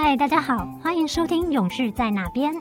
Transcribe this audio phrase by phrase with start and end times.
[0.00, 2.54] 嗨，大家好，欢迎收听《勇士在哪边》，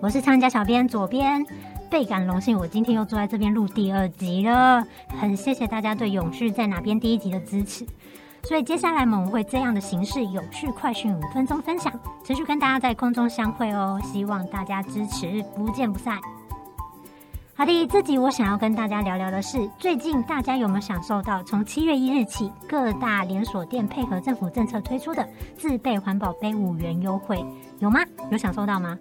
[0.00, 1.44] 我是参加小编左边，
[1.90, 4.86] 倍感荣幸，我今天又坐在这边录第二集了，
[5.20, 7.84] 很谢谢大家对《勇士在哪边》第一集的支持，
[8.44, 11.92] 所以接下来我们会这样的形式，有趣快讯五分钟分享，
[12.24, 16.20] 持续跟大家在空中相会哦，希望大家支持，不见不散。
[17.60, 25.28] 好的，这集我想要跟大家聊聊的是，最近大家有没有享受到从七月一日起，各大连锁店配合政府政策推出的
[25.58, 27.44] 自备环保杯五元优惠？
[27.80, 28.00] 有吗？
[28.30, 28.98] 有享受到吗？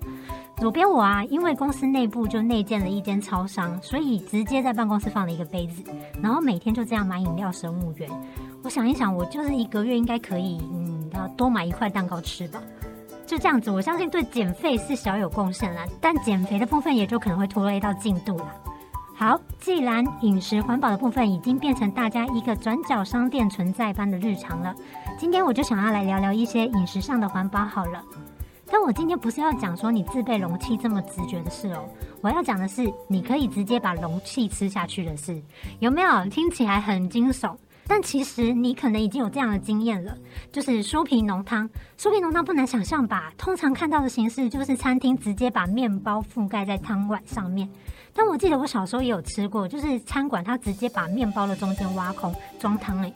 [0.58, 5.82] 左边我啊，因为公司内部就内建了一间超商，所以直接在办公室放了一个杯子，
[6.21, 8.10] 然后每天就这样买饮料省五元。
[8.62, 12.62] 我想一想，我就是一个月应该可以，嗯，要多买一块蛋糕吃吧。
[13.30, 18.52] 就这样子，我相信对减肥是小有贡献了，但减肥的部分也就可能会拖累到进度了。
[19.16, 24.74] 好，既然饮食环保的部分已经变成大家一个转角商店存在般的日常了，
[25.20, 28.04] 今天我就想要来聊聊一些饮食上的环保好了。
[28.71, 31.86] 但我今天不是要讲说你自备容器这么直觉的事哦，
[32.21, 35.40] 我要讲的是你可以直接把容器吃下去的事，
[35.77, 36.26] 有没有？
[36.32, 37.55] 听起来很惊悚。
[37.90, 40.15] 但其实你可能已经有这样的经验了，
[40.51, 41.68] 就是酥皮浓汤。
[41.98, 43.34] 酥皮浓汤不难想象吧？
[43.35, 47.68] 通常看到的形式就是餐厅直接把面包覆盖在汤碗上面。
[48.13, 53.12] 但我记得我小时候也有吃过，就是餐馆它直接把面包的中间挖空装汤诶。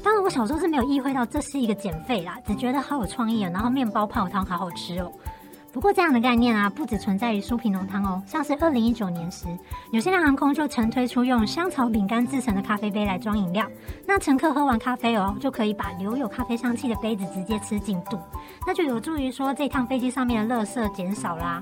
[0.00, 5.10] 当然我小时候是没有意会到这是一个减肥啦，只觉得好有创意啊，然后面包泡汤好好吃哦。
[5.74, 8.22] 不过这样的概念啊，不只存在于酥皮浓汤哦。
[8.28, 9.48] 像是二零一九年时，
[9.90, 13.68] 纽西兰航空就曾推出用香草饼干制成的咖啡杯来装饮料，
[14.06, 18.16] 那乘客喝完咖啡哦，就可以把留有咖啡香气的杯子直接吃进肚，
[18.64, 21.60] 那就有助于说这趟飞机上面的垃圾减少啦。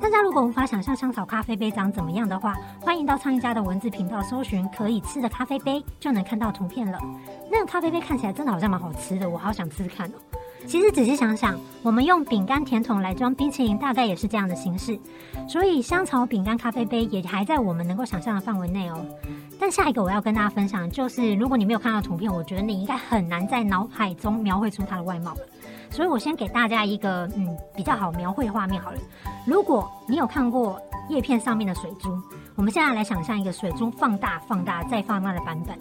[0.00, 6.98] 大家如果无法想象香草咖啡杯长怎么样的话，欢迎到创意家的文字频道搜寻可以吃的咖啡杯，就能看到图片了。
[7.52, 10.14] 那个咖啡杯看起来真的好像蛮好吃的，我好想吃看哦。
[10.66, 14.98] 其实仔细想想，我们用饼干甜筒来装冰淇淋，大概也是这样的形式。
[15.48, 19.04] 所以香草饼干咖啡杯也还在我们能够想象的范围内哦。
[19.60, 25.34] 但下一个我要跟大家分享，就是如果你没有看到图片，我觉得你应该很难在脑海中描绘出它的外貌。
[25.90, 28.98] 所以我先给大家一个嗯比较好描绘画面好了。
[29.46, 32.10] 如果你有看过叶片上面的水珠，
[32.56, 35.78] 我们现在来想象一个水珠放大、放大再放大的版本。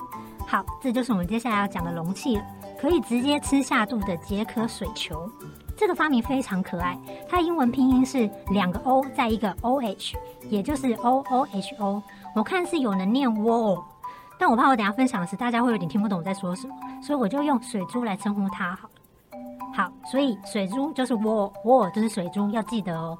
[0.53, 2.43] 好，这就是我们接下来要讲的容器了。
[2.79, 5.27] 可以直接吃下肚的杰克水球，
[5.75, 6.95] 这个发明非常可爱。
[7.27, 10.15] 它英文拼音是两个 O 在一个 O H，
[10.51, 12.03] 也就是 O O H O。
[12.35, 13.83] 我看是有人念 wall，
[14.37, 18.87] 但我怕我等下分享时大家会有点听不懂我在说什么，所以我就用水珠来称呼它好。
[19.73, 23.17] 好，所以水珠就是 wall，wall 就是水珠，要记得哦。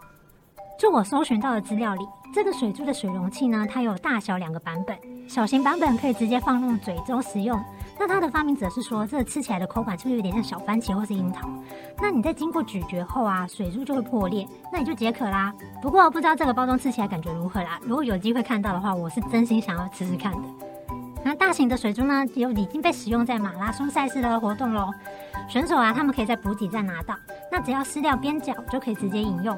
[0.78, 2.02] 就我搜寻到的资料里，
[2.34, 4.98] 这个水珠的水容器呢，它有大小两个版本，
[5.30, 7.58] 小型版本可以直接放入嘴中食用。
[7.98, 11.48] 那它的发明者是说，这个吃起来的口感是不是有点像小番茄或是樱桃？
[12.02, 15.54] 那你在经过咀嚼后啊，水珠就会破裂，那你就解渴啦。
[15.82, 17.80] 不过不知道这个包装吃起来感觉如何啦？
[17.84, 20.40] 如果有机会看到的话，我是真心想要吃吃看的。
[21.24, 24.90] 那大型的水珠呢，有已经被使用在马拉松赛事的活动喽。
[25.48, 27.16] 选手啊，他们可以在补给站拿到，
[27.50, 29.58] 那只要撕掉边角就可以直接饮用。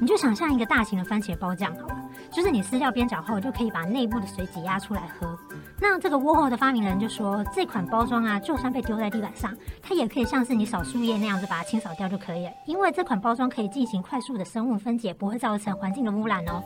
[0.00, 1.96] 你就想象一个大型的番茄包酱好了，
[2.32, 5.38] 就是你撕掉边角后就可以把内部的水挤压出来喝。
[5.78, 16.62] 那这个窝后的发明人就说，这款包装啊，就算被丢在地板上，它也可以像是你扫树叶那样子把它清扫掉就可以了，因为这款包装可以进行快速的生物分解，不会造成环境的污染哦。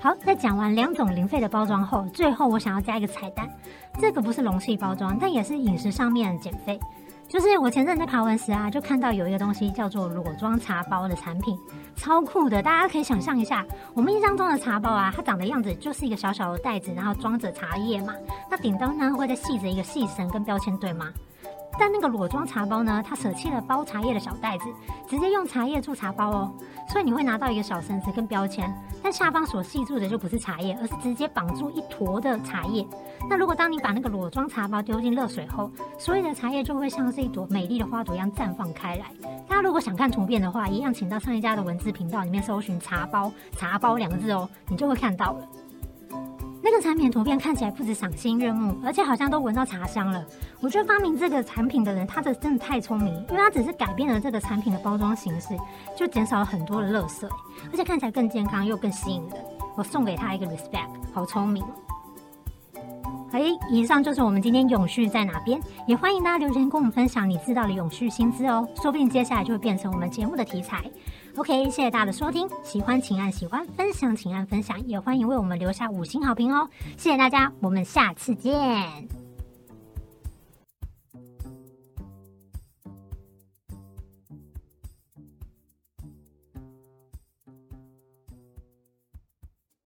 [0.00, 3.46] 好，在讲完两种零废的包装后，最后我想要加一个彩蛋，
[4.00, 6.80] 这个不是容器包装，但也是饮食上面的减肥。
[7.28, 11.58] 就是我前阵在爬文时啊，就看到有一个东西叫做裸装茶包的产品，
[11.94, 12.62] 超酷的。
[12.62, 18.14] 大家可以想象一下，我们印象中的茶包啊，它长的样子就是一个小小的袋子，然后装着茶叶嘛。
[18.50, 21.12] 那顶端呢会再系着一个细绳跟标签，对吗？
[21.78, 24.64] 但那个裸装茶包呢，它舍弃了包茶叶的小袋子，
[25.06, 26.52] 直接用茶叶做茶包哦。
[26.88, 32.86] 所以你会拿到一个小绳子跟标签，但下方所系住的就不是茶叶，而是直接绑住一坨的茶叶。
[33.28, 39.06] 那如果当你把那个裸装茶包丢进热水后，所有的茶叶就会像是一朵美丽的花朵一样绽放开来。
[39.46, 45.48] 大家如果想看图片的话，一样请到上一家的文字频道里面搜寻“茶包”“茶包”两个字哦，你就会看到了。
[46.80, 50.24] 产品图片看起来不止赏心悦目，而且好像都闻到茶香了。
[50.60, 55.56] 我觉得发明这个产品的人，他的真的太聪明，因为他只是改变了这个产品的包装形式，
[55.96, 57.28] 就减少了很多的垃圾，
[57.70, 59.44] 而且看起来更健康又更吸引人。
[59.76, 61.64] 我送给他一个 respect，好聪明。
[63.30, 70.82] 哎，以上就是我们今天永续在哪边，也欢迎大家留言跟我们分享你知道的永续薪资哦，说不定接下来就会变成我们节目的题材。
[71.36, 79.27] OK，谢谢大家的收听，喜欢请按喜欢，分享请按分享，也欢迎为我们留下五星好评哦，谢谢大家，我们下次见。